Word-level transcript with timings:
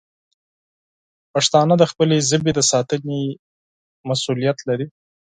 پښتانه 1.33 1.73
د 1.77 1.83
خپلې 1.91 2.17
ژبې 2.29 2.51
د 2.55 2.59
ساتنې 2.71 3.21
مسوولیت 4.07 4.57
لري. 4.69 4.87